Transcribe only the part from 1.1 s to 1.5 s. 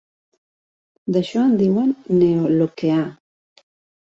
D'això